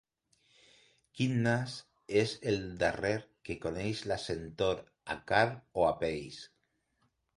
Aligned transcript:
Quin 1.17 1.35
nas 1.47 1.75
és 2.21 2.33
el 2.53 2.57
darrer 2.85 3.13
que 3.49 3.57
coneix 3.67 4.01
la 4.13 4.19
sentor 4.27 4.83
a 5.17 5.19
carn 5.33 5.55
o 5.83 5.89
a 5.91 5.93
peix? 6.05 6.41